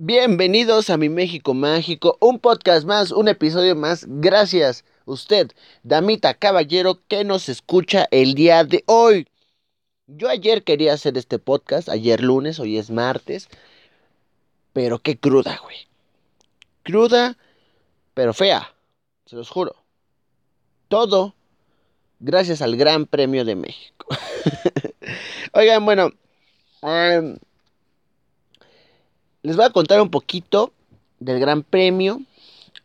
Bienvenidos 0.00 0.90
a 0.90 0.96
mi 0.96 1.08
México 1.08 1.54
Mágico, 1.54 2.18
un 2.20 2.38
podcast 2.38 2.86
más, 2.86 3.10
un 3.10 3.26
episodio 3.26 3.74
más. 3.74 4.04
Gracias 4.06 4.84
usted, 5.06 5.50
damita 5.82 6.34
caballero, 6.34 7.00
que 7.08 7.24
nos 7.24 7.48
escucha 7.48 8.06
el 8.12 8.34
día 8.34 8.62
de 8.62 8.84
hoy. 8.86 9.26
Yo 10.06 10.28
ayer 10.28 10.62
quería 10.62 10.92
hacer 10.92 11.18
este 11.18 11.40
podcast, 11.40 11.88
ayer 11.88 12.22
lunes, 12.22 12.60
hoy 12.60 12.78
es 12.78 12.90
martes, 12.90 13.48
pero 14.72 15.00
qué 15.00 15.18
cruda, 15.18 15.58
güey. 15.64 15.88
Cruda, 16.84 17.36
pero 18.14 18.32
fea, 18.32 18.72
se 19.26 19.34
los 19.34 19.50
juro. 19.50 19.74
Todo 20.86 21.34
gracias 22.20 22.62
al 22.62 22.76
Gran 22.76 23.04
Premio 23.04 23.44
de 23.44 23.56
México. 23.56 24.06
Oigan, 25.54 25.84
bueno, 25.84 26.12
les 29.48 29.56
voy 29.56 29.64
a 29.64 29.70
contar 29.70 30.02
un 30.02 30.10
poquito 30.10 30.74
del 31.20 31.40
Gran 31.40 31.62
Premio. 31.62 32.20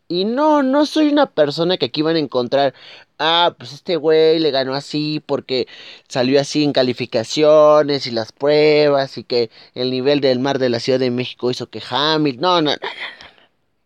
Y 0.08 0.24
no, 0.24 0.64
no 0.64 0.86
soy 0.86 1.10
una 1.10 1.26
persona 1.26 1.78
que 1.78 1.88
aquí 1.88 2.02
van 2.02 2.16
a 2.16 2.20
encontrar, 2.20 2.74
ah, 3.20 3.54
pues 3.58 3.74
este 3.74 3.98
güey 3.98 4.40
le 4.40 4.50
ganó 4.52 4.74
así 4.74 5.22
porque 5.26 5.68
salió 6.08 6.40
así 6.40 6.64
en 6.64 6.72
calificaciones 6.72 8.08
y 8.08 8.12
las 8.12 8.32
pruebas 8.32 9.18
y 9.18 9.26
que 9.26 9.50
el 9.76 9.92
nivel 9.92 10.22
del 10.22 10.40
mar 10.40 10.58
de 10.58 10.70
la 10.70 10.80
Ciudad 10.80 11.00
de 11.00 11.12
México 11.12 11.52
hizo 11.52 11.70
que 11.70 11.82
Hamilton, 11.86 12.42
no, 12.42 12.62
no, 12.62 12.72
no, 12.72 12.78
no, 12.78 12.90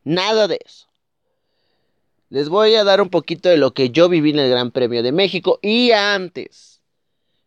nada 0.03 0.47
de 0.47 0.59
eso. 0.63 0.85
Les 2.29 2.47
voy 2.47 2.75
a 2.75 2.83
dar 2.83 3.01
un 3.01 3.09
poquito 3.09 3.49
de 3.49 3.57
lo 3.57 3.73
que 3.73 3.89
yo 3.89 4.07
viví 4.07 4.29
en 4.31 4.39
el 4.39 4.51
Gran 4.51 4.69
Premio 4.69 5.01
de 5.01 5.11
México 5.11 5.57
y 5.63 5.91
antes 5.93 6.81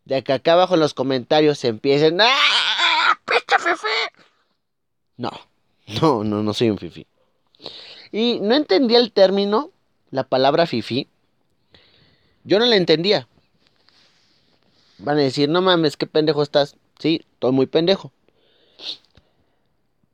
de 0.06 0.24
que 0.24 0.32
acá 0.32 0.54
abajo 0.54 0.74
en 0.74 0.80
los 0.80 0.94
comentarios 0.94 1.58
se 1.58 1.68
empiecen, 1.68 2.20
¡ah, 2.20 3.20
No, 5.20 5.30
no, 6.00 6.24
no, 6.24 6.42
no 6.42 6.54
soy 6.54 6.70
un 6.70 6.78
fifi. 6.78 7.06
Y 8.10 8.40
no 8.40 8.54
entendía 8.54 8.98
el 8.98 9.12
término, 9.12 9.70
la 10.10 10.24
palabra 10.24 10.66
fifi. 10.66 11.08
Yo 12.44 12.58
no 12.58 12.64
la 12.64 12.76
entendía. 12.76 13.28
Van 14.96 15.18
a 15.18 15.20
decir, 15.20 15.50
no 15.50 15.60
mames, 15.60 15.98
qué 15.98 16.06
pendejo 16.06 16.42
estás. 16.42 16.74
Sí, 16.98 17.20
estoy 17.34 17.52
muy 17.52 17.66
pendejo. 17.66 18.12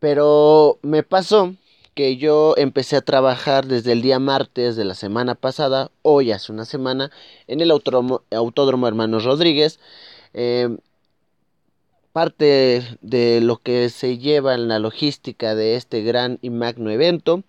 Pero 0.00 0.80
me 0.82 1.04
pasó 1.04 1.54
que 1.94 2.16
yo 2.16 2.54
empecé 2.56 2.96
a 2.96 3.00
trabajar 3.00 3.66
desde 3.66 3.92
el 3.92 4.02
día 4.02 4.18
martes 4.18 4.74
de 4.74 4.84
la 4.84 4.94
semana 4.94 5.36
pasada, 5.36 5.92
hoy 6.02 6.32
hace 6.32 6.50
una 6.50 6.64
semana, 6.64 7.12
en 7.46 7.60
el 7.60 7.70
Autódromo, 7.70 8.22
Autódromo 8.32 8.88
Hermanos 8.88 9.22
Rodríguez. 9.22 9.78
Eh, 10.34 10.76
parte 12.16 12.82
de 13.02 13.42
lo 13.42 13.58
que 13.58 13.90
se 13.90 14.16
lleva 14.16 14.54
en 14.54 14.68
la 14.68 14.78
logística 14.78 15.54
de 15.54 15.76
este 15.76 16.02
gran 16.02 16.38
y 16.40 16.48
magno 16.48 16.90
evento. 16.90 17.42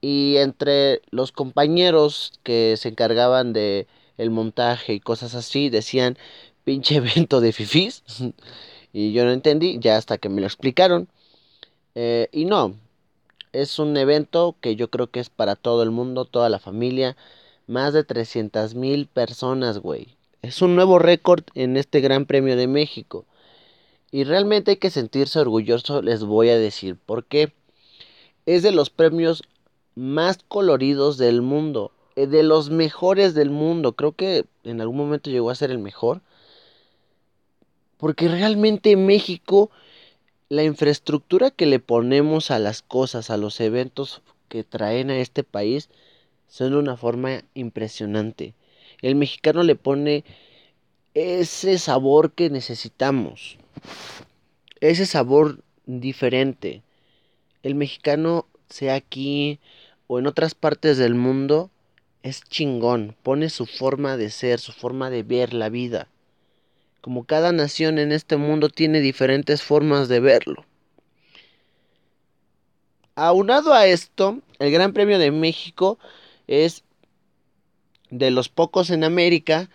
Y 0.00 0.38
entre 0.38 1.02
los 1.10 1.30
compañeros 1.30 2.32
que 2.42 2.74
se 2.78 2.88
encargaban 2.88 3.52
de 3.52 3.86
el 4.18 4.30
montaje 4.30 4.92
y 4.92 4.98
cosas 4.98 5.36
así, 5.36 5.68
decían 5.68 6.18
pinche 6.64 6.96
evento 7.04 7.40
de 7.40 7.52
fifís. 7.52 8.02
y 8.92 9.12
yo 9.12 9.24
no 9.24 9.30
entendí, 9.30 9.78
ya 9.78 9.96
hasta 9.96 10.18
que 10.18 10.30
me 10.30 10.40
lo 10.40 10.48
explicaron. 10.48 11.06
Eh, 11.94 12.28
y 12.32 12.44
no, 12.44 12.74
es 13.52 13.78
un 13.78 13.96
evento 13.96 14.56
que 14.60 14.74
yo 14.74 14.90
creo 14.90 15.12
que 15.12 15.20
es 15.20 15.30
para 15.30 15.54
todo 15.54 15.84
el 15.84 15.92
mundo, 15.92 16.24
toda 16.24 16.48
la 16.48 16.58
familia. 16.58 17.16
Más 17.68 17.92
de 17.92 18.02
300 18.02 18.74
mil 18.74 19.06
personas, 19.06 19.78
güey. 19.78 20.16
Es 20.42 20.60
un 20.60 20.74
nuevo 20.74 20.98
récord 20.98 21.44
en 21.54 21.76
este 21.76 22.00
Gran 22.00 22.26
Premio 22.26 22.56
de 22.56 22.66
México. 22.66 23.26
Y 24.10 24.24
realmente 24.24 24.72
hay 24.72 24.76
que 24.76 24.90
sentirse 24.90 25.38
orgulloso, 25.40 26.00
les 26.02 26.22
voy 26.24 26.50
a 26.50 26.58
decir 26.58 26.96
por 26.96 27.24
qué. 27.24 27.52
Es 28.46 28.62
de 28.62 28.72
los 28.72 28.90
premios 28.90 29.42
más 29.96 30.38
coloridos 30.46 31.18
del 31.18 31.42
mundo, 31.42 31.90
eh, 32.14 32.26
de 32.26 32.42
los 32.42 32.70
mejores 32.70 33.34
del 33.34 33.50
mundo. 33.50 33.92
Creo 33.92 34.12
que 34.12 34.44
en 34.62 34.80
algún 34.80 34.96
momento 34.96 35.30
llegó 35.30 35.50
a 35.50 35.56
ser 35.56 35.70
el 35.70 35.78
mejor. 35.78 36.20
Porque 37.96 38.28
realmente 38.28 38.94
México, 38.96 39.70
la 40.48 40.62
infraestructura 40.62 41.50
que 41.50 41.66
le 41.66 41.80
ponemos 41.80 42.50
a 42.50 42.58
las 42.58 42.82
cosas, 42.82 43.30
a 43.30 43.36
los 43.36 43.58
eventos 43.60 44.22
que 44.48 44.62
traen 44.64 45.10
a 45.10 45.18
este 45.18 45.42
país, 45.42 45.88
son 46.48 46.70
de 46.70 46.76
una 46.76 46.96
forma 46.96 47.42
impresionante. 47.54 48.54
El 49.02 49.16
mexicano 49.16 49.62
le 49.62 49.74
pone 49.74 50.24
ese 51.14 51.78
sabor 51.78 52.32
que 52.32 52.50
necesitamos. 52.50 53.58
Ese 54.80 55.06
sabor 55.06 55.62
diferente. 55.86 56.82
El 57.62 57.74
mexicano, 57.74 58.46
sea 58.68 58.94
aquí 58.94 59.58
o 60.06 60.18
en 60.18 60.26
otras 60.26 60.54
partes 60.54 60.98
del 60.98 61.14
mundo, 61.14 61.70
es 62.22 62.42
chingón. 62.42 63.16
Pone 63.22 63.50
su 63.50 63.66
forma 63.66 64.16
de 64.16 64.30
ser, 64.30 64.58
su 64.58 64.72
forma 64.72 65.10
de 65.10 65.22
ver 65.22 65.54
la 65.54 65.68
vida. 65.68 66.08
Como 67.00 67.24
cada 67.24 67.52
nación 67.52 67.98
en 67.98 68.12
este 68.12 68.36
mundo 68.36 68.68
tiene 68.68 69.00
diferentes 69.00 69.62
formas 69.62 70.08
de 70.08 70.20
verlo. 70.20 70.64
Aunado 73.14 73.72
a 73.72 73.86
esto, 73.86 74.40
el 74.58 74.70
Gran 74.70 74.92
Premio 74.92 75.18
de 75.18 75.30
México 75.30 75.98
es 76.46 76.84
de 78.10 78.30
los 78.30 78.48
pocos 78.48 78.90
en 78.90 79.04
América 79.04 79.70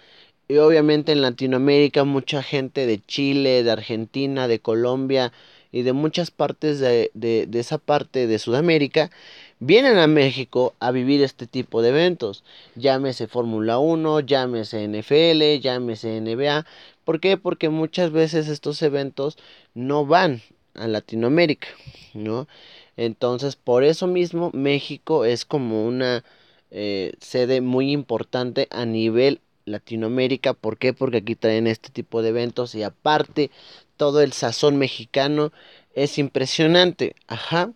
y 0.51 0.57
obviamente 0.57 1.13
en 1.13 1.21
Latinoamérica 1.21 2.03
mucha 2.03 2.43
gente 2.43 2.85
de 2.85 3.01
Chile, 3.01 3.63
de 3.63 3.71
Argentina, 3.71 4.49
de 4.49 4.59
Colombia 4.59 5.31
y 5.71 5.83
de 5.83 5.93
muchas 5.93 6.29
partes 6.29 6.81
de, 6.81 7.09
de, 7.13 7.47
esa 7.57 7.77
parte 7.77 8.27
de 8.27 8.37
Sudamérica 8.37 9.11
vienen 9.59 9.97
a 9.97 10.07
México 10.07 10.73
a 10.81 10.91
vivir 10.91 11.23
este 11.23 11.47
tipo 11.47 11.81
de 11.81 11.89
eventos. 11.89 12.43
Llámese 12.75 13.27
Fórmula 13.27 13.79
1, 13.79 14.19
llámese 14.19 14.83
NFL, 14.83 15.61
llámese 15.61 16.19
NBA. 16.19 16.65
¿Por 17.05 17.21
qué? 17.21 17.37
Porque 17.37 17.69
muchas 17.69 18.11
veces 18.11 18.49
estos 18.49 18.81
eventos 18.81 19.37
no 19.73 20.05
van 20.05 20.41
a 20.73 20.85
Latinoamérica, 20.87 21.69
¿no? 22.13 22.49
Entonces, 22.97 23.55
por 23.55 23.85
eso 23.85 24.05
mismo, 24.05 24.51
México 24.53 25.23
es 25.23 25.45
como 25.45 25.87
una 25.87 26.25
eh, 26.71 27.13
sede 27.21 27.61
muy 27.61 27.93
importante 27.93 28.67
a 28.69 28.85
nivel 28.85 29.39
Latinoamérica. 29.65 30.53
¿Por 30.53 30.77
qué? 30.77 30.93
Porque 30.93 31.17
aquí 31.17 31.35
traen 31.35 31.67
este 31.67 31.89
tipo 31.89 32.21
de 32.21 32.29
eventos 32.29 32.75
y 32.75 32.83
aparte 32.83 33.51
todo 33.97 34.21
el 34.21 34.33
sazón 34.33 34.77
mexicano 34.77 35.51
es 35.93 36.17
impresionante. 36.17 37.15
Ajá. 37.27 37.71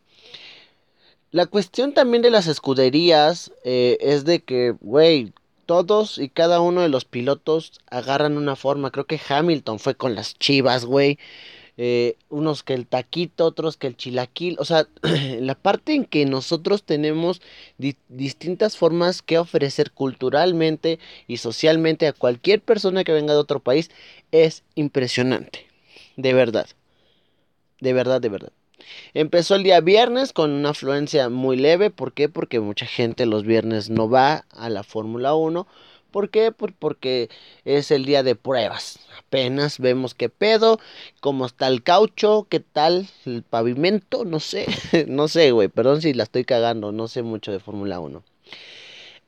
La 1.32 1.48
cuestión 1.48 1.94
también 1.94 2.22
de 2.22 2.32
las 2.32 2.48
escuderías 2.48 3.52
eh, 3.64 3.98
es 4.00 4.24
de 4.26 4.44
que, 4.44 4.72
güey, 4.80 5.34
todos 5.66 6.18
y 6.18 6.30
cada 6.30 6.62
uno 6.62 6.82
de 6.82 6.90
los 6.90 7.06
pilotos 7.06 7.74
agarran 7.90 8.38
una 8.38 8.56
forma. 8.56 8.92
Creo 8.92 9.06
que 9.06 9.20
Hamilton 9.28 9.80
fue 9.80 9.96
con 9.96 10.16
las 10.16 10.36
chivas, 10.36 10.86
güey. 10.86 11.20
Eh, 11.78 12.16
unos 12.30 12.64
que 12.64 12.74
el 12.74 12.88
taquito, 12.88 13.46
otros 13.46 13.76
que 13.76 13.88
el 13.88 13.98
chilaquil, 13.98 14.56
o 14.60 14.66
sea, 14.66 14.88
la 15.40 15.56
parte 15.56 15.94
en 15.94 16.06
que 16.06 16.26
nosotros 16.26 16.84
tenemos 16.84 17.42
distintas 18.08 18.78
formas 18.78 19.22
que 19.22 19.38
ofrecer 19.38 19.92
culturalmente 19.92 21.00
y 21.28 21.38
socialmente 21.38 22.08
a 22.08 22.14
cualquier 22.14 22.62
persona 22.62 23.04
que 23.04 23.12
venga 23.12 23.34
de 23.34 23.40
otro 23.40 23.60
país 23.60 23.92
es 24.32 24.64
impresionante, 24.76 25.68
de 26.16 26.34
verdad, 26.34 26.68
de 27.82 27.92
verdad, 27.92 28.22
de 28.22 28.30
verdad. 28.30 28.52
Empezó 29.14 29.56
el 29.56 29.64
día 29.64 29.82
viernes 29.82 30.32
con 30.32 30.52
una 30.52 30.70
afluencia 30.70 31.28
muy 31.28 31.58
leve, 31.58 31.90
¿por 31.90 32.14
qué? 32.14 32.30
Porque 32.30 32.60
mucha 32.60 32.86
gente 32.86 33.26
los 33.26 33.44
viernes 33.44 33.90
no 33.90 34.10
va 34.10 34.46
a 34.52 34.70
la 34.70 34.84
Fórmula 34.84 35.36
1 35.36 35.68
¿Por 36.16 36.30
qué? 36.30 36.54
porque 36.54 37.30
es 37.66 37.92
el 37.92 38.06
día 38.06 38.24
de 38.24 38.38
pruebas. 38.38 39.00
Apenas 39.20 39.80
vemos 39.80 40.14
qué 40.16 40.30
pedo, 40.30 40.80
cómo 41.20 41.46
está 41.46 41.68
el 41.68 41.84
caucho, 41.84 42.48
qué 42.50 42.62
tal 42.62 43.10
el 43.26 43.44
pavimento, 43.44 44.24
no 44.24 44.40
sé, 44.40 44.66
no 45.10 45.28
sé, 45.28 45.52
güey, 45.52 45.68
perdón 45.68 46.02
si 46.02 46.14
la 46.14 46.24
estoy 46.24 46.46
cagando, 46.46 46.94
no 46.94 47.10
sé 47.10 47.22
mucho 47.22 47.52
de 47.52 47.60
Fórmula 47.60 48.00
1. 48.00 48.24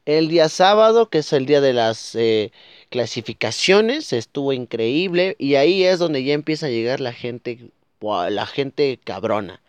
El 0.05 0.29
día 0.29 0.47
sábado, 0.47 1.09
que 1.09 1.17
es 1.17 1.33
el 1.33 1.45
día 1.45 1.59
de 1.59 1.73
las 1.73 2.15
eh, 2.15 2.53
clasificaciones, 2.89 4.13
estuvo 4.13 4.53
increíble 4.53 5.35
y 5.39 5.55
ahí 5.55 5.83
es 5.83 5.99
donde 5.99 6.23
ya 6.23 6.33
empieza 6.33 6.67
a 6.67 6.69
llegar 6.69 7.01
la 7.01 7.11
gente, 7.11 7.69
la 7.99 8.45
gente 8.45 8.97
cabrona. 9.03 9.61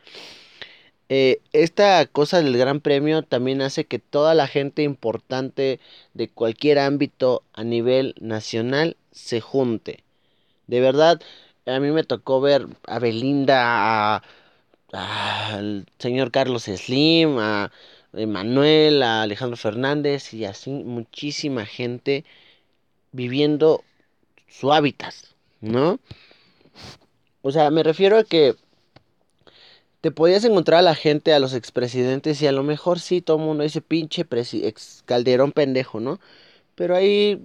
Eh, 1.10 1.40
esta 1.52 2.04
cosa 2.06 2.42
del 2.42 2.56
Gran 2.58 2.80
Premio 2.80 3.22
también 3.22 3.62
hace 3.62 3.86
que 3.86 3.98
toda 3.98 4.34
la 4.34 4.46
gente 4.46 4.82
importante 4.82 5.80
de 6.14 6.28
cualquier 6.28 6.78
ámbito 6.78 7.42
a 7.54 7.64
nivel 7.64 8.14
nacional 8.20 8.96
se 9.10 9.40
junte. 9.40 10.04
De 10.66 10.80
verdad, 10.80 11.20
a 11.66 11.80
mí 11.80 11.90
me 11.90 12.04
tocó 12.04 12.40
ver 12.40 12.66
a 12.86 12.98
Belinda, 12.98 14.22
al 14.92 15.86
señor 15.98 16.30
Carlos 16.30 16.64
Slim, 16.64 17.38
a 17.38 17.72
Manuel, 18.12 19.02
a 19.02 19.22
Alejandro 19.22 19.56
Fernández 19.56 20.34
y 20.34 20.44
así 20.44 20.70
muchísima 20.70 21.66
gente 21.66 22.24
viviendo 23.12 23.84
su 24.48 24.72
hábitat, 24.72 25.14
¿no? 25.60 26.00
O 27.42 27.50
sea, 27.52 27.70
me 27.70 27.82
refiero 27.82 28.18
a 28.18 28.24
que 28.24 28.56
te 30.00 30.10
podías 30.10 30.44
encontrar 30.44 30.80
a 30.80 30.82
la 30.82 30.94
gente, 30.94 31.32
a 31.34 31.40
los 31.40 31.54
expresidentes, 31.54 32.40
y 32.42 32.46
a 32.46 32.52
lo 32.52 32.62
mejor 32.62 33.00
sí, 33.00 33.20
todo 33.20 33.38
el 33.38 33.44
mundo 33.44 33.64
dice 33.64 33.80
pinche 33.80 34.26
ex 34.30 35.02
Calderón 35.06 35.52
pendejo, 35.52 36.00
¿no? 36.00 36.20
Pero 36.74 36.96
ahí 36.96 37.44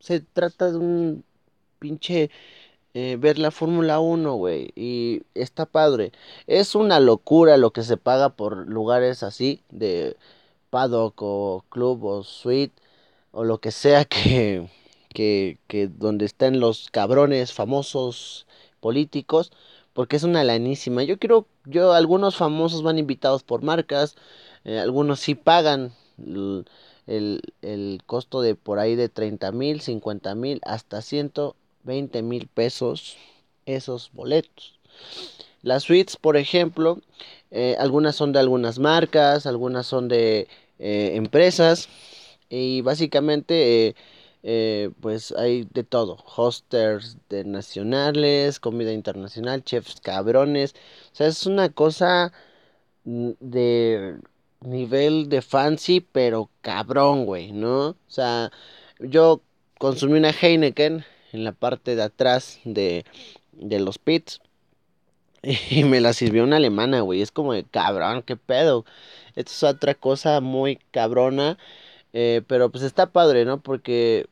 se 0.00 0.20
trata 0.20 0.70
de 0.70 0.78
un 0.78 1.24
pinche 1.78 2.30
eh, 2.94 3.16
ver 3.18 3.38
la 3.38 3.50
Fórmula 3.50 4.00
1, 4.00 4.34
güey. 4.36 4.72
Y 4.76 5.22
está 5.34 5.66
padre. 5.66 6.12
Es 6.46 6.74
una 6.74 7.00
locura 7.00 7.56
lo 7.58 7.72
que 7.72 7.82
se 7.82 7.96
paga 7.98 8.30
por 8.30 8.68
lugares 8.68 9.22
así, 9.22 9.62
de 9.70 10.16
paddock 10.70 11.20
o 11.22 11.64
club 11.70 12.04
o 12.04 12.24
suite, 12.24 12.74
o 13.32 13.44
lo 13.44 13.58
que 13.58 13.70
sea 13.72 14.04
que, 14.06 14.68
que, 15.14 15.58
que 15.68 15.88
donde 15.88 16.26
estén 16.26 16.60
los 16.60 16.90
cabrones 16.90 17.52
famosos 17.52 18.46
políticos 18.80 19.52
porque 19.96 20.16
es 20.16 20.24
una 20.24 20.44
lanísima. 20.44 21.04
Yo 21.04 21.18
quiero, 21.18 21.46
yo, 21.64 21.94
algunos 21.94 22.36
famosos 22.36 22.82
van 22.82 22.98
invitados 22.98 23.42
por 23.42 23.62
marcas, 23.62 24.14
eh, 24.64 24.78
algunos 24.78 25.20
sí 25.20 25.34
pagan 25.34 25.94
el, 27.06 27.40
el, 27.62 28.02
costo 28.04 28.42
de 28.42 28.54
por 28.56 28.78
ahí 28.78 28.94
de 28.94 29.08
30 29.08 29.52
mil, 29.52 29.80
50 29.80 30.34
mil, 30.34 30.60
hasta 30.66 31.00
120 31.00 32.22
mil 32.22 32.46
pesos 32.46 33.16
esos 33.64 34.10
boletos. 34.12 34.78
Las 35.62 35.84
suites, 35.84 36.16
por 36.18 36.36
ejemplo, 36.36 37.00
eh, 37.50 37.76
algunas 37.78 38.16
son 38.16 38.32
de 38.32 38.38
algunas 38.38 38.78
marcas, 38.78 39.46
algunas 39.46 39.86
son 39.86 40.08
de 40.08 40.46
eh, 40.78 41.12
empresas 41.14 41.88
y 42.50 42.82
básicamente 42.82 43.96
eh, 44.48 44.90
pues 45.00 45.32
hay 45.32 45.66
de 45.74 45.82
todo, 45.84 46.18
hosters 46.36 47.18
de 47.28 47.44
nacionales, 47.44 48.60
comida 48.60 48.92
internacional, 48.92 49.64
chefs 49.64 50.00
cabrones, 50.00 50.74
o 51.12 51.16
sea, 51.16 51.26
es 51.26 51.46
una 51.46 51.68
cosa 51.70 52.32
mm, 53.04 53.30
de 53.40 54.18
nivel 54.60 55.28
de 55.28 55.42
fancy, 55.42 56.00
pero 56.00 56.50
cabrón, 56.62 57.26
güey, 57.26 57.52
¿no? 57.52 57.88
O 57.90 57.96
sea, 58.08 58.52
yo 59.00 59.42
consumí 59.78 60.18
una 60.18 60.30
Heineken 60.30 61.04
en 61.32 61.44
la 61.44 61.52
parte 61.52 61.96
de 61.96 62.02
atrás 62.04 62.60
de, 62.64 63.04
de 63.52 63.80
los 63.80 63.98
pits 63.98 64.40
y 65.70 65.84
me 65.84 66.00
la 66.00 66.12
sirvió 66.12 66.44
una 66.44 66.56
alemana, 66.56 67.00
güey, 67.00 67.22
es 67.22 67.32
como 67.32 67.52
de 67.52 67.64
cabrón, 67.64 68.22
qué 68.22 68.36
pedo. 68.36 68.84
Esto 69.34 69.50
es 69.52 69.62
otra 69.64 69.94
cosa 69.94 70.40
muy 70.40 70.76
cabrona, 70.92 71.58
eh, 72.12 72.42
pero 72.46 72.70
pues 72.70 72.84
está 72.84 73.06
padre, 73.12 73.44
¿no? 73.44 73.60
Porque 73.60 74.26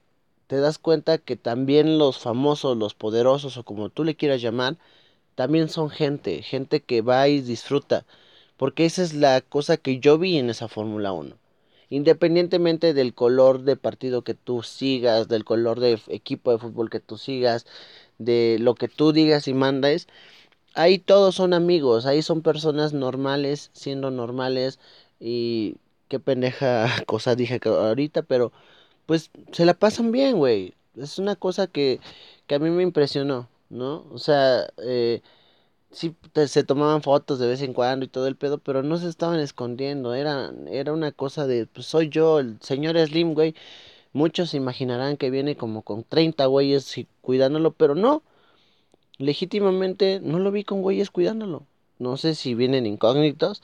te 0.46 0.56
das 0.58 0.79
cuenta 0.79 1.19
que 1.19 1.37
también 1.37 1.99
los 1.99 2.19
famosos, 2.19 2.76
los 2.76 2.94
poderosos 2.94 3.56
o 3.56 3.64
como 3.64 3.88
tú 3.91 4.05
le 4.05 4.17
quieras 4.17 4.43
llamar, 4.43 4.76
también 5.35 5.69
son 5.69 5.91
gente, 5.91 6.43
gente 6.43 6.81
que 6.82 7.02
va 7.02 7.29
y 7.29 7.41
disfruta. 7.41 8.05
Porque 8.56 8.87
esa 8.87 9.02
es 9.02 9.14
la 9.14 9.41
cosa 9.41 9.76
que 9.76 9.99
yo 10.00 10.19
vi 10.19 10.38
en 10.38 10.50
esa 10.50 10.69
Fórmula 10.69 11.12
1. 11.12 11.37
Independientemente 11.91 12.94
del 12.94 13.14
color 13.14 13.62
de 13.62 13.76
partido 13.76 14.23
que 14.23 14.35
tú 14.35 14.62
sigas, 14.62 15.29
del 15.29 15.44
color 15.44 15.81
de 15.81 16.00
equipo 16.08 16.52
de 16.52 16.58
fútbol 16.58 16.91
que 16.91 17.00
tú 17.00 17.19
sigas, 17.19 17.67
de 18.19 18.58
lo 18.61 18.75
que 18.75 18.88
tú 18.88 19.12
digas 19.12 19.49
y 19.49 19.55
mandes, 19.55 20.08
ahí 20.75 20.99
todos 20.99 21.37
son 21.37 21.55
amigos, 21.55 22.06
ahí 22.06 22.23
son 22.23 22.43
personas 22.43 22.93
normales, 22.93 23.70
siendo 23.75 24.11
normales 24.11 24.81
y 25.20 25.76
qué 26.08 26.20
pendeja 26.20 26.88
cosa 27.06 27.35
dije 27.37 27.61
ahorita, 27.64 28.23
pero 28.23 28.52
pues 29.06 29.31
se 29.53 29.65
la 29.65 29.75
pasan 29.75 30.12
bien, 30.12 30.37
güey. 30.39 30.75
Es 30.97 31.19
una 31.19 31.37
cosa 31.37 31.67
que, 31.67 32.01
que 32.47 32.55
a 32.56 32.59
mí 32.59 32.71
me 32.71 32.83
impresionó, 32.83 33.49
¿no? 33.71 34.06
O 34.12 34.19
sea, 34.19 34.69
eh, 34.79 35.23
sí 35.91 36.17
se 36.47 36.65
tomaban 36.65 37.03
fotos 37.03 37.39
de 37.39 37.47
vez 37.49 37.62
en 37.62 37.73
cuando 37.75 38.05
y 38.06 38.09
todo 38.09 38.27
el 38.29 38.37
pedo, 38.37 38.59
pero 38.59 38.83
no 38.83 38.99
se 38.99 39.09
estaban 39.09 39.41
escondiendo. 39.41 40.15
Era, 40.15 40.53
era 40.71 40.93
una 40.93 41.12
cosa 41.12 41.47
de, 41.47 41.67
pues 41.67 41.87
soy 41.87 42.09
yo, 42.11 42.41
el 42.41 42.59
señor 42.61 42.99
Slim, 42.99 43.35
güey. 43.35 43.55
Muchos 44.12 44.55
imaginarán 44.55 45.17
que 45.17 45.31
viene 45.31 45.56
como 45.56 45.83
con 45.83 46.05
30 46.05 46.47
güeyes 46.47 46.95
cuidándolo, 47.23 47.73
pero 47.73 47.95
no. 47.95 48.23
Legítimamente 49.19 50.21
no 50.23 50.39
lo 50.39 50.51
vi 50.53 50.65
con 50.65 50.83
güeyes 50.83 51.11
cuidándolo. 51.11 51.67
No 51.99 52.17
sé 52.17 52.35
si 52.35 52.55
vienen 52.55 52.87
incógnitos, 52.87 53.62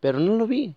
pero 0.00 0.20
no 0.20 0.34
lo 0.36 0.46
vi. 0.46 0.74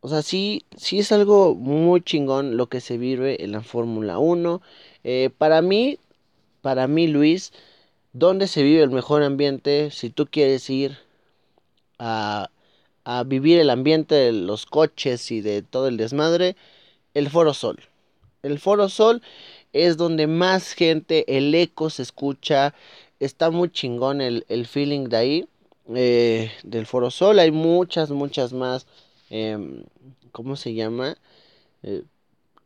O 0.00 0.08
sea, 0.08 0.22
sí, 0.22 0.64
sí 0.76 0.98
es 0.98 1.12
algo 1.12 1.54
muy 1.54 2.00
chingón 2.02 2.56
lo 2.56 2.68
que 2.68 2.80
se 2.80 2.96
vive 2.98 3.44
en 3.44 3.52
la 3.52 3.62
Fórmula 3.62 4.18
1. 4.18 4.62
Eh, 5.04 5.30
para 5.36 5.60
mí, 5.62 5.98
para 6.62 6.88
mí, 6.88 7.06
Luis, 7.08 7.52
¿dónde 8.12 8.48
se 8.48 8.62
vive 8.62 8.82
el 8.82 8.90
mejor 8.90 9.22
ambiente? 9.22 9.90
Si 9.90 10.10
tú 10.10 10.26
quieres 10.26 10.70
ir 10.70 10.98
a, 11.98 12.50
a 13.04 13.24
vivir 13.24 13.58
el 13.60 13.70
ambiente 13.70 14.14
de 14.14 14.32
los 14.32 14.66
coches 14.66 15.30
y 15.30 15.40
de 15.40 15.62
todo 15.62 15.88
el 15.88 15.96
desmadre, 15.96 16.56
el 17.14 17.30
Foro 17.30 17.54
Sol. 17.54 17.80
El 18.42 18.58
Foro 18.58 18.88
Sol 18.88 19.22
es 19.72 19.96
donde 19.96 20.26
más 20.26 20.72
gente, 20.72 21.24
el 21.38 21.54
eco 21.54 21.90
se 21.90 22.02
escucha, 22.02 22.74
está 23.20 23.50
muy 23.50 23.70
chingón 23.70 24.20
el, 24.20 24.46
el 24.48 24.66
feeling 24.66 25.08
de 25.08 25.16
ahí, 25.16 25.48
eh, 25.94 26.52
del 26.64 26.86
Foro 26.86 27.10
Sol. 27.10 27.38
Hay 27.38 27.50
muchas, 27.50 28.10
muchas 28.10 28.52
más 28.52 28.86
Em, 29.30 29.84
¿cómo 30.32 30.56
se 30.56 30.74
llama? 30.74 31.16
Eh, 31.82 32.02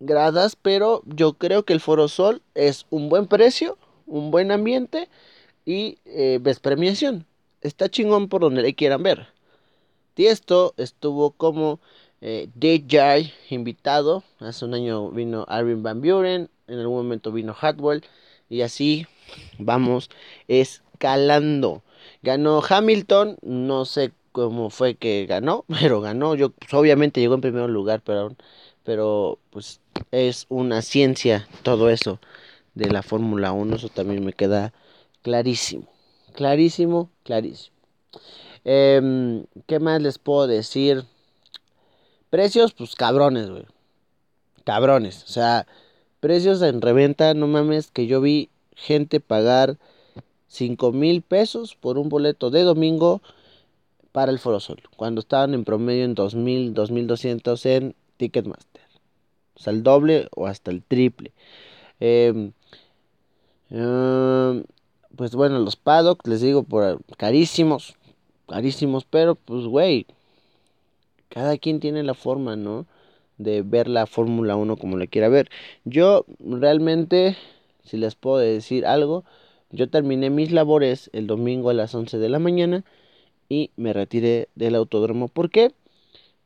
gradas, 0.00 0.56
pero 0.56 1.02
yo 1.06 1.34
creo 1.34 1.64
que 1.64 1.74
el 1.74 1.80
Foro 1.80 2.08
Sol 2.08 2.42
es 2.54 2.86
un 2.90 3.08
buen 3.08 3.26
precio, 3.26 3.78
un 4.06 4.30
buen 4.30 4.50
ambiente 4.50 5.08
y 5.64 5.98
eh, 6.06 6.38
ves 6.40 6.60
premiación. 6.60 7.26
Está 7.60 7.88
chingón 7.88 8.28
por 8.28 8.40
donde 8.40 8.62
le 8.62 8.74
quieran 8.74 9.02
ver. 9.02 9.28
Tiesto 10.14 10.74
estuvo 10.76 11.30
como 11.32 11.80
eh, 12.20 12.48
DJ 12.54 13.32
invitado. 13.50 14.24
Hace 14.38 14.64
un 14.64 14.74
año 14.74 15.10
vino 15.10 15.44
Arvin 15.48 15.82
Van 15.82 16.00
Buren, 16.00 16.48
en 16.66 16.78
algún 16.78 16.96
momento 16.96 17.32
vino 17.32 17.54
Hatwell 17.58 18.04
y 18.48 18.62
así 18.62 19.06
vamos 19.58 20.10
escalando. 20.48 21.82
Ganó 22.22 22.62
Hamilton, 22.66 23.38
no 23.42 23.84
sé 23.84 24.12
cómo 24.34 24.68
fue 24.68 24.96
que 24.96 25.26
ganó, 25.26 25.64
pero 25.80 26.00
ganó. 26.00 26.34
Yo, 26.34 26.50
pues, 26.50 26.74
obviamente 26.74 27.20
llegó 27.20 27.36
en 27.36 27.40
primer 27.40 27.70
lugar, 27.70 28.02
pero, 28.04 28.34
pero 28.82 29.38
pues 29.50 29.80
es 30.10 30.46
una 30.48 30.82
ciencia 30.82 31.48
todo 31.62 31.88
eso 31.88 32.18
de 32.74 32.90
la 32.90 33.02
Fórmula 33.04 33.52
1. 33.52 33.76
Eso 33.76 33.88
también 33.88 34.24
me 34.24 34.32
queda 34.32 34.74
clarísimo. 35.22 35.86
Clarísimo, 36.34 37.10
clarísimo. 37.22 37.76
Em, 38.64 39.44
¿Qué 39.66 39.78
más 39.78 40.02
les 40.02 40.18
puedo 40.18 40.48
decir? 40.48 41.04
Precios, 42.28 42.74
pues 42.74 42.96
cabrones, 42.96 43.48
güey. 43.48 43.66
Cabrones. 44.64 45.22
O 45.22 45.28
sea, 45.28 45.68
precios 46.18 46.60
en 46.62 46.80
reventa, 46.80 47.34
no 47.34 47.46
mames, 47.46 47.92
que 47.92 48.08
yo 48.08 48.20
vi 48.20 48.50
gente 48.74 49.20
pagar 49.20 49.78
5 50.48 50.90
mil 50.90 51.22
pesos 51.22 51.76
por 51.76 51.98
un 51.98 52.08
boleto 52.08 52.50
de 52.50 52.62
domingo 52.62 53.22
para 54.14 54.30
el 54.30 54.38
Foro 54.38 54.60
Sol, 54.60 54.80
cuando 54.96 55.20
estaban 55.20 55.54
en 55.54 55.64
promedio 55.64 56.04
en 56.04 56.14
2000, 56.14 56.72
2200 56.72 57.66
en 57.66 57.96
Ticketmaster. 58.16 58.82
O 59.56 59.58
sea, 59.58 59.72
el 59.72 59.82
doble 59.82 60.28
o 60.36 60.46
hasta 60.46 60.70
el 60.70 60.84
triple. 60.84 61.32
Em, 61.98 62.52
em, 63.70 64.62
pues 65.16 65.34
bueno, 65.34 65.58
los 65.58 65.74
paddocks, 65.74 66.28
les 66.28 66.40
digo, 66.42 66.62
por 66.62 67.00
carísimos, 67.16 67.96
carísimos, 68.46 69.04
pero 69.04 69.34
pues 69.34 69.64
güey, 69.64 70.06
cada 71.28 71.58
quien 71.58 71.80
tiene 71.80 72.04
la 72.04 72.14
forma, 72.14 72.54
¿no? 72.54 72.86
De 73.38 73.62
ver 73.62 73.88
la 73.88 74.06
Fórmula 74.06 74.54
1 74.54 74.76
como 74.76 74.96
le 74.96 75.08
quiera 75.08 75.28
ver. 75.28 75.50
Yo 75.84 76.24
realmente, 76.38 77.36
si 77.82 77.96
les 77.96 78.14
puedo 78.14 78.38
decir 78.38 78.86
algo, 78.86 79.24
yo 79.70 79.90
terminé 79.90 80.30
mis 80.30 80.52
labores 80.52 81.10
el 81.12 81.26
domingo 81.26 81.70
a 81.70 81.74
las 81.74 81.96
11 81.96 82.18
de 82.18 82.28
la 82.28 82.38
mañana 82.38 82.84
y 83.48 83.70
me 83.76 83.92
retiré 83.92 84.48
del 84.54 84.74
autódromo. 84.74 85.28
¿Por 85.28 85.50
qué? 85.50 85.72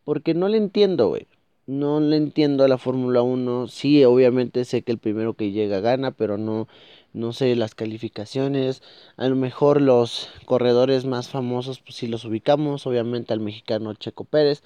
Porque 0.05 0.35
no 0.35 0.49
le 0.49 0.59
entiendo, 0.59 1.09
güey. 1.09 1.27
No 1.67 2.01
le 2.01 2.17
entiendo 2.17 2.65
a 2.65 2.69
la 2.69 2.79
Fórmula 2.79 3.23
1. 3.23 3.69
Sí, 3.69 4.05
obviamente 4.05 4.65
sé 4.65 4.83
que 4.83 4.93
el 4.93 4.99
primero 4.99 5.35
que 5.35 5.53
llega 5.53 5.81
gana, 5.81 6.13
pero 6.13 6.39
no, 6.39 6.67
no 7.13 7.33
sé 7.33 7.55
las 7.57 7.75
calificaciones. 7.75 8.83
A 9.17 9.29
lo 9.29 9.37
mejor 9.37 9.83
los 9.83 10.31
corredores 10.47 11.05
más 11.05 11.29
famosos, 11.29 11.81
pues 11.81 11.97
sí 11.97 12.07
los 12.07 12.25
ubicamos. 12.25 12.87
Obviamente 12.87 13.35
al 13.35 13.41
mexicano 13.41 13.95
Checo 13.95 14.25
Pérez. 14.25 14.63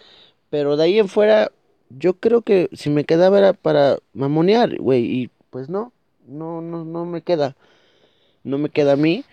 Pero 0.50 0.76
de 0.76 0.84
ahí 0.84 0.98
en 0.98 1.08
fuera, 1.08 1.50
yo 1.90 2.14
creo 2.14 2.42
que 2.42 2.68
si 2.72 2.90
me 2.90 3.04
quedaba 3.04 3.38
era 3.38 3.52
para 3.52 3.98
mamonear, 4.12 4.76
güey. 4.78 5.04
Y 5.04 5.30
pues 5.50 5.68
no, 5.68 5.92
no, 6.26 6.60
no, 6.62 6.84
no 6.84 7.04
me 7.04 7.22
queda. 7.22 7.56
No 8.44 8.58
me 8.58 8.70
queda 8.70 8.92
a 8.92 8.96
mí. 8.96 9.24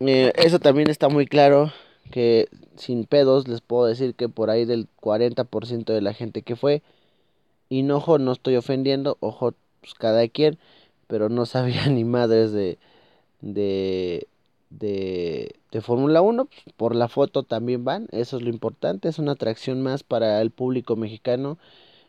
Eh, 0.00 0.32
eso 0.36 0.58
también 0.58 0.90
está 0.90 1.08
muy 1.08 1.26
claro 1.26 1.72
que 2.08 2.48
sin 2.76 3.04
pedos 3.04 3.48
les 3.48 3.60
puedo 3.60 3.86
decir 3.86 4.14
que 4.14 4.28
por 4.28 4.50
ahí 4.50 4.64
del 4.64 4.88
40% 5.00 5.92
de 5.92 6.00
la 6.02 6.14
gente 6.14 6.42
que 6.42 6.56
fue, 6.56 6.82
y 7.68 7.82
no, 7.82 7.96
ojo, 7.98 8.18
no 8.18 8.32
estoy 8.32 8.56
ofendiendo, 8.56 9.16
ojo, 9.20 9.54
pues 9.80 9.94
cada 9.94 10.26
quien, 10.28 10.58
pero 11.06 11.28
no 11.28 11.46
sabía 11.46 11.86
ni 11.90 12.04
madres 12.04 12.52
de, 12.52 12.78
de, 13.40 14.28
de, 14.70 15.56
de 15.72 15.80
Fórmula 15.80 16.22
1, 16.22 16.46
pues, 16.46 16.62
por 16.76 16.94
la 16.94 17.08
foto 17.08 17.42
también 17.42 17.84
van, 17.84 18.08
eso 18.12 18.36
es 18.38 18.42
lo 18.42 18.50
importante, 18.50 19.08
es 19.08 19.18
una 19.18 19.32
atracción 19.32 19.82
más 19.82 20.02
para 20.02 20.40
el 20.42 20.50
público 20.50 20.96
mexicano. 20.96 21.58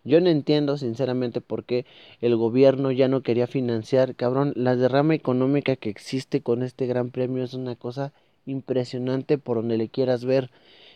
Yo 0.06 0.22
no 0.22 0.30
entiendo 0.30 0.78
sinceramente 0.78 1.42
por 1.42 1.66
qué 1.66 1.86
el 2.22 2.36
gobierno 2.36 2.92
ya 2.92 3.08
no 3.08 3.22
quería 3.22 3.48
financiar, 3.48 4.16
cabrón, 4.16 4.54
la 4.56 4.76
derrama 4.76 5.16
económica 5.16 5.76
que 5.76 5.90
existe 5.90 6.42
con 6.42 6.64
este 6.64 6.88
gran 6.88 7.12
premio 7.12 7.44
es 7.44 7.54
una 7.54 7.76
cosa 7.76 8.14
impresionante 8.50 9.38
por 9.38 9.58
donde 9.58 9.78
le 9.78 9.90
quieras 9.90 10.26
ver. 10.26 10.52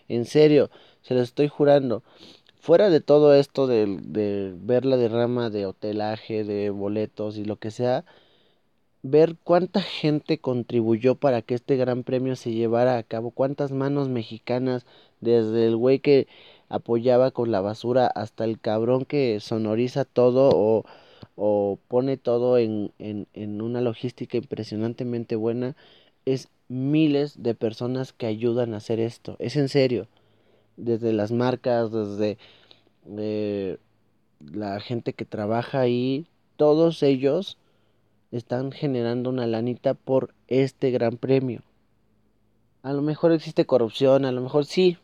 En 0.10 0.26
serio, 0.26 0.70
se 1.02 1.14
lo 1.16 1.22
estoy 1.22 1.48
jurando. 1.48 2.04
Fuera 2.60 2.90
de 2.90 3.02
todo 3.02 3.36
esto 3.36 3.68
de, 3.68 4.00
de 4.02 4.54
ver 4.58 4.86
la 4.86 4.98
derrama 4.98 5.50
de 5.50 5.66
hotelaje, 5.66 6.44
de 6.44 6.70
boletos 6.70 7.38
y 7.38 7.46
lo 7.46 7.58
que 7.58 7.72
sea, 7.72 8.06
ver 9.04 9.36
cuánta 9.44 9.82
gente 9.82 10.40
contribuyó 10.40 11.16
para 11.16 11.42
que 11.42 11.56
este 11.56 11.76
gran 11.76 12.04
premio 12.04 12.36
se 12.36 12.54
llevara 12.54 12.98
a 12.98 13.04
cabo, 13.04 13.32
cuántas 13.32 13.72
manos 13.72 14.10
mexicanas, 14.10 14.86
desde 15.22 15.68
el 15.68 15.76
güey 15.76 16.00
que 16.00 16.28
apoyaba 16.70 17.32
con 17.32 17.52
la 17.52 17.62
basura 17.62 18.08
hasta 18.08 18.46
el 18.46 18.60
cabrón 18.60 19.06
que 19.06 19.40
sonoriza 19.42 20.06
todo 20.06 20.52
o, 20.54 20.86
o 21.36 21.80
pone 21.88 22.18
todo 22.18 22.58
en, 22.58 22.92
en, 23.00 23.28
en 23.34 23.62
una 23.62 23.82
logística 23.82 24.38
impresionantemente 24.38 25.36
buena, 25.36 25.76
es 26.26 26.50
miles 26.74 27.42
de 27.42 27.56
personas 27.56 28.14
que 28.14 28.26
ayudan 28.26 28.74
a 28.74 28.78
hacer 28.78 29.00
esto, 29.00 29.36
es 29.40 29.56
en 29.56 29.70
serio, 29.70 30.08
desde 30.76 31.14
las 31.14 31.32
marcas, 31.32 31.92
desde 31.92 32.38
eh, 33.18 33.78
la 34.40 34.80
gente 34.80 35.14
que 35.14 35.26
trabaja 35.26 35.80
ahí, 35.80 36.28
todos 36.58 37.04
ellos 37.04 37.58
están 38.32 38.72
generando 38.72 39.30
una 39.30 39.48
lanita 39.48 39.94
por 39.94 40.34
este 40.48 40.92
gran 40.92 41.18
premio. 41.18 41.62
A 42.82 42.92
lo 42.92 43.02
mejor 43.02 43.32
existe 43.32 43.66
corrupción, 43.66 44.26
a 44.26 44.32
lo 44.32 44.42
mejor 44.42 44.66
sí. 44.66 44.98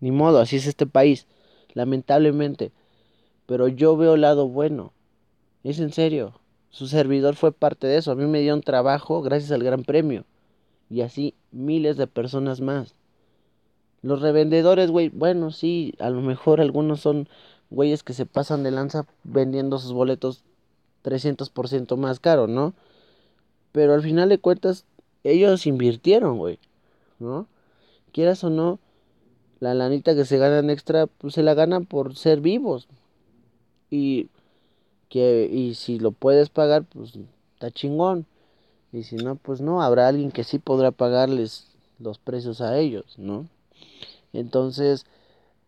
Ni 0.00 0.10
modo, 0.10 0.40
así 0.40 0.56
es 0.56 0.66
este 0.66 0.86
país, 0.86 1.26
lamentablemente. 1.74 2.72
Pero 3.46 3.68
yo 3.68 3.96
veo 3.96 4.16
lado 4.16 4.48
bueno. 4.48 4.92
Es 5.62 5.78
en 5.78 5.92
serio. 5.92 6.40
Su 6.70 6.86
servidor 6.88 7.36
fue 7.36 7.52
parte 7.52 7.86
de 7.86 7.98
eso. 7.98 8.10
A 8.10 8.14
mí 8.14 8.24
me 8.26 8.40
dio 8.40 8.54
un 8.54 8.62
trabajo 8.62 9.22
gracias 9.22 9.52
al 9.52 9.62
gran 9.62 9.84
premio. 9.84 10.24
Y 10.90 11.02
así 11.02 11.34
miles 11.52 11.96
de 11.96 12.06
personas 12.06 12.60
más. 12.60 12.94
Los 14.02 14.20
revendedores, 14.20 14.90
güey, 14.90 15.08
bueno, 15.08 15.50
sí, 15.50 15.94
a 15.98 16.10
lo 16.10 16.20
mejor 16.20 16.60
algunos 16.60 17.00
son 17.00 17.28
güeyes 17.70 18.02
que 18.02 18.12
se 18.12 18.26
pasan 18.26 18.62
de 18.62 18.70
lanza 18.70 19.06
vendiendo 19.24 19.78
sus 19.78 19.92
boletos 19.92 20.42
300% 21.02 21.96
más 21.96 22.18
caro, 22.18 22.46
¿no? 22.46 22.74
Pero 23.72 23.94
al 23.94 24.02
final 24.02 24.28
de 24.28 24.38
cuentas, 24.38 24.84
ellos 25.22 25.66
invirtieron, 25.66 26.38
güey, 26.38 26.58
¿no? 27.18 27.46
Quieras 28.12 28.42
o 28.42 28.50
no, 28.50 28.80
la 29.60 29.74
lanita 29.74 30.14
que 30.14 30.24
se 30.24 30.38
ganan 30.38 30.70
extra, 30.70 31.06
pues 31.06 31.34
se 31.34 31.42
la 31.42 31.54
ganan 31.54 31.86
por 31.86 32.16
ser 32.16 32.40
vivos. 32.40 32.88
Y, 33.90 34.28
que, 35.08 35.48
y 35.52 35.74
si 35.74 35.98
lo 35.98 36.12
puedes 36.12 36.48
pagar, 36.48 36.84
pues 36.84 37.12
está 37.54 37.70
chingón. 37.70 38.26
Y 38.92 39.04
si 39.04 39.16
no, 39.16 39.36
pues 39.36 39.60
no, 39.60 39.82
habrá 39.82 40.08
alguien 40.08 40.32
que 40.32 40.44
sí 40.44 40.58
podrá 40.58 40.90
pagarles 40.90 41.66
los 41.98 42.18
precios 42.18 42.60
a 42.60 42.78
ellos, 42.78 43.18
¿no? 43.18 43.46
Entonces, 44.32 45.06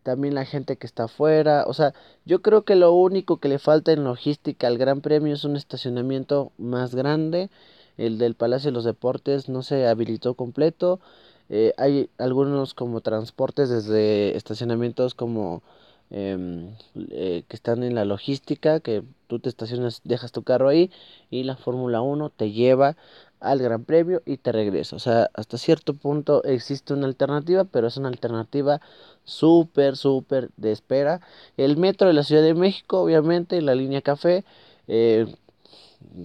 también 0.02 0.34
la 0.34 0.44
gente 0.44 0.76
que 0.76 0.86
está 0.86 1.04
afuera. 1.04 1.64
O 1.66 1.74
sea, 1.74 1.94
yo 2.24 2.42
creo 2.42 2.62
que 2.62 2.74
lo 2.74 2.92
único 2.92 3.38
que 3.38 3.48
le 3.48 3.58
falta 3.58 3.92
en 3.92 4.04
logística 4.04 4.66
al 4.66 4.78
Gran 4.78 5.00
Premio 5.00 5.34
es 5.34 5.44
un 5.44 5.56
estacionamiento 5.56 6.52
más 6.58 6.94
grande. 6.94 7.50
El 7.98 8.18
del 8.18 8.34
Palacio 8.34 8.70
de 8.70 8.74
los 8.74 8.84
Deportes 8.84 9.48
no 9.48 9.62
se 9.62 9.86
habilitó 9.86 10.34
completo. 10.34 11.00
Eh, 11.48 11.72
hay 11.76 12.08
algunos 12.18 12.74
como 12.74 13.00
transportes 13.00 13.68
desde 13.68 14.36
estacionamientos 14.36 15.14
como 15.14 15.62
eh, 16.10 16.68
eh, 17.10 17.44
que 17.48 17.56
están 17.56 17.82
en 17.82 17.94
la 17.94 18.04
logística, 18.04 18.80
que 18.80 19.02
tú 19.32 19.38
te 19.38 19.48
estacionas, 19.48 20.02
dejas 20.04 20.30
tu 20.30 20.42
carro 20.42 20.68
ahí 20.68 20.90
y 21.30 21.44
la 21.44 21.56
Fórmula 21.56 22.02
1 22.02 22.28
te 22.28 22.50
lleva 22.52 22.96
al 23.40 23.60
Gran 23.60 23.84
Premio 23.84 24.20
y 24.26 24.36
te 24.36 24.52
regresa. 24.52 24.94
O 24.94 24.98
sea, 24.98 25.30
hasta 25.32 25.56
cierto 25.56 25.94
punto 25.94 26.44
existe 26.44 26.92
una 26.92 27.06
alternativa, 27.06 27.64
pero 27.64 27.86
es 27.86 27.96
una 27.96 28.08
alternativa 28.08 28.82
súper, 29.24 29.96
súper 29.96 30.50
de 30.58 30.72
espera. 30.72 31.22
El 31.56 31.78
metro 31.78 32.08
de 32.08 32.12
la 32.12 32.24
Ciudad 32.24 32.42
de 32.42 32.52
México, 32.52 33.00
obviamente, 33.00 33.62
la 33.62 33.74
línea 33.74 34.02
café, 34.02 34.44
eh, 34.86 35.34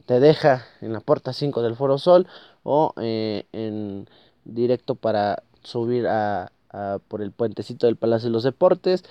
te 0.05 0.19
deja 0.19 0.65
en 0.81 0.91
la 0.91 0.99
puerta 0.99 1.31
5 1.31 1.61
del 1.61 1.77
Foro 1.77 1.99
Sol 1.99 2.27
o 2.63 2.93
eh, 2.97 3.45
en 3.53 4.09
directo 4.43 4.95
para 4.95 5.43
subir 5.63 6.07
a, 6.07 6.51
a, 6.71 6.99
por 7.07 7.21
el 7.21 7.31
puentecito 7.31 7.87
del 7.87 7.95
Palacio 7.95 8.27
de 8.27 8.33
los 8.33 8.43
Deportes. 8.43 9.05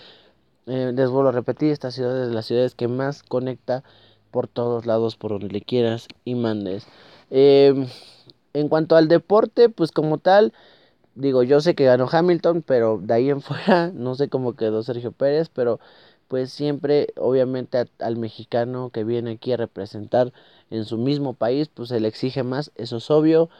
Eh, 0.66 0.92
les 0.94 1.10
vuelvo 1.10 1.28
a 1.28 1.32
repetir, 1.32 1.70
esta 1.70 1.90
ciudad 1.92 2.20
es 2.22 2.28
de 2.28 2.34
las 2.34 2.46
ciudades 2.46 2.74
que 2.74 2.88
más 2.88 3.22
conecta 3.22 3.84
por 4.32 4.48
todos 4.48 4.84
lados, 4.86 5.16
por 5.16 5.30
donde 5.32 5.48
le 5.48 5.60
quieras 5.62 6.08
y 6.24 6.34
mandes. 6.34 6.86
Eh, 7.30 7.86
en 8.52 8.68
cuanto 8.68 8.96
al 8.96 9.08
deporte, 9.08 9.68
pues 9.68 9.92
como 9.92 10.18
tal, 10.18 10.52
digo, 11.14 11.42
yo 11.44 11.60
sé 11.60 11.74
que 11.76 11.84
ganó 11.86 12.08
Hamilton, 12.10 12.62
pero 12.62 12.98
de 13.02 13.14
ahí 13.14 13.30
en 13.30 13.42
fuera 13.42 13.92
no 13.94 14.14
sé 14.16 14.28
cómo 14.28 14.56
quedó 14.56 14.82
Sergio 14.82 15.12
Pérez, 15.12 15.48
pero 15.50 15.80
pues 16.28 16.52
siempre, 16.52 17.08
obviamente, 17.16 17.86
al 18.00 18.16
mexicano 18.16 18.90
que 18.90 19.04
viene 19.04 19.32
aquí 19.32 19.52
a 19.52 19.56
representar 19.58 20.32
en 20.70 20.84
su 20.84 20.98
mismo 20.98 21.34
país, 21.34 21.68
pues 21.68 21.90
se 21.90 22.00
le 22.00 22.08
exige 22.08 22.42
más, 22.42 22.72
eso 22.76 22.96
es 22.98 23.10
obvio, 23.10 23.50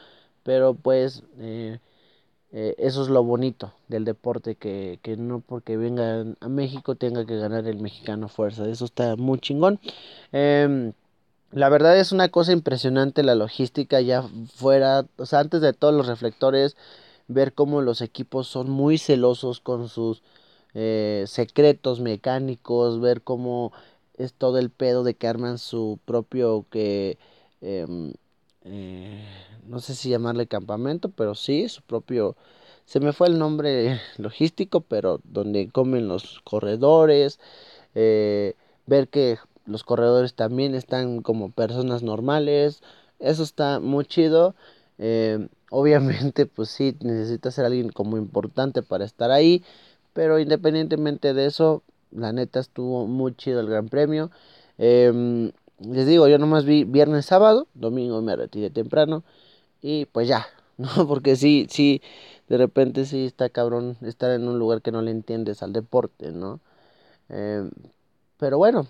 pero 0.43 0.75
pues 0.75 1.23
eh, 1.39 1.79
eh, 2.51 2.75
eso 2.77 3.01
es 3.01 3.09
lo 3.09 3.23
bonito 3.23 3.73
del 3.89 4.05
deporte, 4.05 4.55
que, 4.55 4.99
que 5.01 5.17
no 5.17 5.41
porque 5.41 5.75
venga 5.75 6.25
a 6.39 6.47
México 6.47 6.95
tenga 6.95 7.25
que 7.25 7.37
ganar 7.37 7.67
el 7.67 7.79
mexicano 7.79 8.29
fuerza, 8.29 8.67
eso 8.69 8.85
está 8.85 9.15
muy 9.17 9.39
chingón. 9.39 9.79
Eh, 10.31 10.93
la 11.51 11.69
verdad 11.69 11.97
es 11.99 12.11
una 12.11 12.29
cosa 12.29 12.53
impresionante 12.53 13.23
la 13.23 13.35
logística 13.35 14.01
ya 14.01 14.23
fuera, 14.55 15.05
o 15.17 15.25
sea, 15.25 15.39
antes 15.39 15.61
de 15.61 15.73
todos 15.73 15.93
los 15.93 16.07
reflectores, 16.07 16.77
ver 17.27 17.53
cómo 17.53 17.81
los 17.81 18.01
equipos 18.01 18.47
son 18.47 18.69
muy 18.69 18.97
celosos 18.97 19.59
con 19.59 19.89
sus 19.89 20.23
eh, 20.73 21.25
secretos 21.27 21.99
mecánicos, 21.99 23.01
ver 23.01 23.21
cómo 23.21 23.73
es 24.17 24.33
todo 24.33 24.57
el 24.57 24.69
pedo 24.69 25.03
de 25.03 25.15
que 25.15 25.27
arman 25.27 25.57
su 25.57 25.99
propio 26.05 26.65
que 26.69 27.17
eh, 28.63 29.23
no 29.67 29.79
sé 29.79 29.95
si 29.95 30.09
llamarle 30.09 30.47
campamento, 30.47 31.09
pero 31.09 31.35
sí, 31.35 31.69
su 31.69 31.81
propio 31.83 32.35
se 32.85 32.99
me 32.99 33.13
fue 33.13 33.27
el 33.27 33.39
nombre 33.39 33.99
logístico, 34.17 34.81
pero 34.81 35.19
donde 35.23 35.69
comen 35.69 36.07
los 36.07 36.39
corredores, 36.43 37.39
eh, 37.95 38.55
ver 38.87 39.09
que 39.09 39.37
los 39.65 39.83
corredores 39.83 40.33
también 40.35 40.75
están 40.75 41.21
como 41.21 41.51
personas 41.51 42.03
normales, 42.03 42.81
eso 43.19 43.43
está 43.43 43.79
muy 43.79 44.05
chido. 44.05 44.55
Eh, 44.99 45.47
obviamente, 45.71 46.45
pues 46.45 46.69
sí, 46.69 46.95
necesita 47.01 47.51
ser 47.51 47.65
alguien 47.65 47.89
como 47.89 48.17
importante 48.17 48.83
para 48.83 49.05
estar 49.05 49.31
ahí, 49.31 49.63
pero 50.13 50.39
independientemente 50.39 51.33
de 51.33 51.45
eso, 51.47 51.83
la 52.11 52.31
neta 52.33 52.59
estuvo 52.59 53.07
muy 53.07 53.35
chido 53.35 53.59
el 53.59 53.67
Gran 53.67 53.89
Premio. 53.89 54.31
Eh, 54.77 55.51
les 55.79 56.07
digo, 56.07 56.27
yo 56.27 56.37
nomás 56.37 56.65
vi 56.65 56.83
viernes, 56.83 57.25
sábado, 57.25 57.67
domingo 57.73 58.21
me 58.21 58.35
retiré 58.35 58.69
temprano 58.69 59.23
y 59.81 60.05
pues 60.05 60.27
ya, 60.27 60.47
¿no? 60.77 61.07
Porque 61.07 61.35
sí, 61.35 61.67
sí, 61.69 62.01
de 62.49 62.57
repente 62.57 63.05
sí 63.05 63.25
está 63.25 63.49
cabrón 63.49 63.97
estar 64.01 64.31
en 64.31 64.47
un 64.47 64.59
lugar 64.59 64.81
que 64.81 64.91
no 64.91 65.01
le 65.01 65.11
entiendes 65.11 65.63
al 65.63 65.73
deporte, 65.73 66.31
¿no? 66.31 66.59
Eh, 67.29 67.69
pero 68.37 68.57
bueno, 68.57 68.87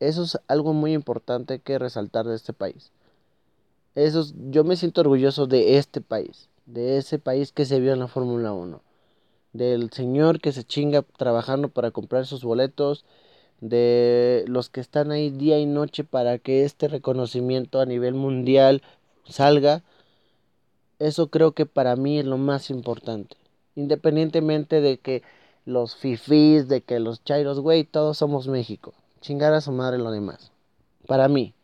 eso 0.00 0.22
es 0.22 0.38
algo 0.48 0.72
muy 0.72 0.92
importante 0.92 1.60
que 1.60 1.78
resaltar 1.78 2.26
de 2.26 2.36
este 2.36 2.52
país. 2.52 2.92
Eso 3.94 4.20
es, 4.20 4.34
yo 4.50 4.64
me 4.64 4.76
siento 4.76 5.00
orgulloso 5.02 5.46
de 5.46 5.78
este 5.78 6.00
país, 6.00 6.48
de 6.66 6.98
ese 6.98 7.18
país 7.18 7.52
que 7.52 7.64
se 7.64 7.78
vio 7.80 7.92
en 7.92 8.00
la 8.00 8.08
Fórmula 8.08 8.52
1, 8.52 8.82
del 9.52 9.90
señor 9.92 10.40
que 10.40 10.52
se 10.52 10.64
chinga 10.64 11.02
trabajando 11.16 11.68
para 11.68 11.92
comprar 11.92 12.26
sus 12.26 12.42
boletos, 12.42 13.04
de 13.60 14.44
los 14.46 14.68
que 14.68 14.80
están 14.80 15.10
ahí 15.10 15.30
día 15.30 15.58
y 15.58 15.66
noche 15.66 16.04
para 16.04 16.38
que 16.38 16.64
este 16.64 16.88
reconocimiento 16.88 17.80
a 17.80 17.86
nivel 17.86 18.14
mundial 18.14 18.82
salga. 19.28 19.82
Eso 20.98 21.28
creo 21.28 21.52
que 21.52 21.66
para 21.66 21.96
mí 21.96 22.18
es 22.18 22.26
lo 22.26 22.38
más 22.38 22.70
importante. 22.70 23.36
Independientemente 23.74 24.80
de 24.80 24.98
que 24.98 25.22
los 25.64 25.96
fifís, 25.96 26.68
de 26.68 26.82
que 26.82 27.00
los 27.00 27.24
chairos, 27.24 27.60
güey, 27.60 27.84
todos 27.84 28.18
somos 28.18 28.48
México. 28.48 28.92
Chingar 29.20 29.54
a 29.54 29.60
su 29.60 29.72
madre 29.72 29.98
lo 29.98 30.10
demás. 30.10 30.52
Para 31.06 31.28
mí. 31.28 31.54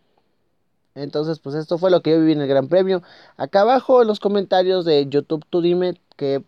Entonces, 0.94 1.38
pues 1.38 1.54
esto 1.54 1.78
fue 1.78 1.90
lo 1.90 2.00
que 2.00 2.10
yo 2.10 2.18
viví 2.18 2.32
en 2.32 2.40
el 2.40 2.48
Gran 2.48 2.68
Premio. 2.68 3.02
Acá 3.36 3.60
abajo 3.60 4.02
en 4.02 4.08
los 4.08 4.20
comentarios 4.20 4.84
de 4.84 5.06
YouTube, 5.08 5.44
tú 5.48 5.60
dime 5.60 5.94
qué, 6.16 6.42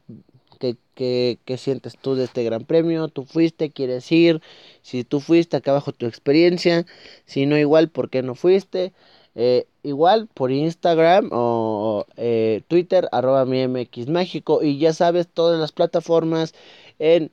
qué, 0.94 1.38
sientes 1.58 1.96
tú 1.98 2.14
de 2.14 2.24
este 2.24 2.44
Gran 2.44 2.64
Premio. 2.64 3.08
¿Tú 3.08 3.24
fuiste? 3.24 3.70
¿Quieres 3.70 4.10
ir? 4.12 4.40
Si 4.82 5.04
tú 5.04 5.20
fuiste, 5.20 5.56
acá 5.56 5.72
abajo 5.72 5.92
tu 5.92 6.06
experiencia. 6.06 6.86
Si 7.26 7.46
no, 7.46 7.58
igual, 7.58 7.88
¿por 7.88 8.10
qué 8.10 8.22
no 8.22 8.34
fuiste? 8.34 8.92
Eh, 9.34 9.66
igual 9.82 10.28
por 10.34 10.52
Instagram 10.52 11.30
o 11.32 12.06
eh, 12.16 12.62
Twitter, 12.68 13.08
arroba 13.12 13.44
mi 13.44 13.66
MX 13.66 14.08
México. 14.08 14.62
Y 14.62 14.78
ya 14.78 14.92
sabes, 14.92 15.28
todas 15.28 15.58
las 15.60 15.72
plataformas 15.72 16.54
en 16.98 17.30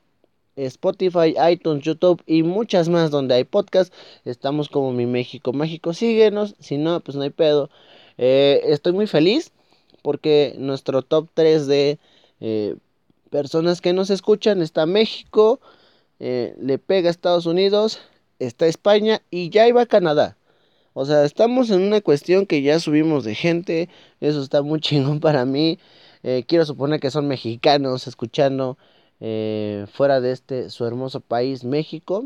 Spotify, 0.56 1.34
iTunes, 1.50 1.84
YouTube 1.84 2.22
y 2.26 2.42
muchas 2.42 2.88
más 2.88 3.10
donde 3.10 3.34
hay 3.34 3.44
podcast. 3.44 3.92
Estamos 4.24 4.68
como 4.68 4.92
mi 4.92 5.06
México 5.06 5.52
Mágico. 5.52 5.94
Síguenos, 5.94 6.56
si 6.58 6.78
no, 6.78 7.00
pues 7.00 7.16
no 7.16 7.22
hay 7.22 7.30
pedo. 7.30 7.70
Eh, 8.18 8.62
estoy 8.66 8.92
muy 8.92 9.06
feliz 9.06 9.52
porque 10.02 10.54
nuestro 10.58 11.02
top 11.02 11.28
3 11.34 11.66
de 11.66 11.98
personas 13.30 13.80
que 13.80 13.92
nos 13.92 14.10
escuchan 14.10 14.62
está 14.62 14.86
México, 14.86 15.60
eh, 16.18 16.54
le 16.60 16.78
pega 16.78 17.08
a 17.08 17.10
Estados 17.10 17.46
Unidos, 17.46 18.00
está 18.38 18.66
España 18.66 19.22
y 19.30 19.50
ya 19.50 19.66
iba 19.68 19.86
Canadá. 19.86 20.36
O 20.92 21.04
sea, 21.04 21.24
estamos 21.24 21.70
en 21.70 21.82
una 21.82 22.00
cuestión 22.00 22.46
que 22.46 22.62
ya 22.62 22.80
subimos 22.80 23.24
de 23.24 23.34
gente. 23.34 23.88
Eso 24.20 24.42
está 24.42 24.62
muy 24.62 24.80
chingón 24.82 25.20
para 25.20 25.44
mí. 25.44 25.78
quiero 26.46 26.66
suponer 26.66 27.00
que 27.00 27.10
son 27.10 27.28
mexicanos 27.28 28.06
escuchando 28.06 28.76
eh, 29.20 29.86
fuera 29.92 30.22
de 30.22 30.32
este 30.32 30.70
su 30.70 30.86
hermoso 30.86 31.20
país 31.20 31.64
México. 31.64 32.24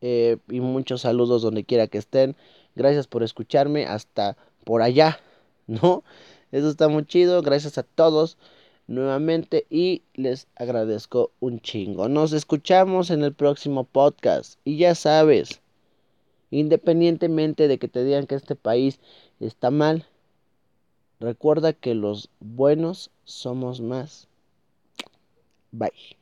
Eh, 0.00 0.38
y 0.48 0.60
muchos 0.60 1.02
saludos 1.02 1.42
donde 1.42 1.64
quiera 1.64 1.88
que 1.88 1.98
estén. 1.98 2.36
Gracias 2.76 3.06
por 3.06 3.22
escucharme 3.22 3.86
hasta 3.86 4.36
por 4.64 4.82
allá, 4.82 5.20
¿no? 5.66 6.04
Eso 6.52 6.68
está 6.68 6.88
muy 6.88 7.04
chido. 7.04 7.42
Gracias 7.42 7.78
a 7.78 7.82
todos 7.82 8.38
nuevamente 8.90 9.66
y 9.70 10.02
les 10.14 10.48
agradezco 10.56 11.30
un 11.40 11.60
chingo. 11.60 12.08
Nos 12.08 12.32
escuchamos 12.32 13.10
en 13.10 13.22
el 13.22 13.32
próximo 13.32 13.84
podcast. 13.84 14.58
Y 14.64 14.76
ya 14.78 14.94
sabes, 14.94 15.62
independientemente 16.50 17.68
de 17.68 17.78
que 17.78 17.88
te 17.88 18.04
digan 18.04 18.26
que 18.26 18.34
este 18.34 18.56
país 18.56 18.98
está 19.38 19.70
mal, 19.70 20.06
recuerda 21.20 21.72
que 21.72 21.94
los 21.94 22.30
buenos 22.40 23.10
somos 23.24 23.80
más. 23.80 24.28
Bye. 25.70 26.19